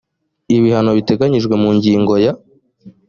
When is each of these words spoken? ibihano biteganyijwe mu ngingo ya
ibihano 0.55 0.91
biteganyijwe 0.97 1.55
mu 1.63 1.69
ngingo 1.77 2.13
ya 2.23 2.33